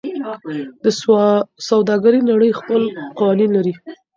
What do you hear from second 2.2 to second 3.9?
نړۍ خپل قوانین لري.